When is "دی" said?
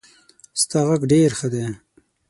1.53-1.65